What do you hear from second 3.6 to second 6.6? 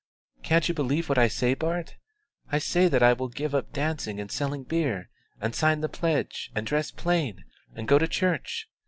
dancing and selling beer, and sign the pledge,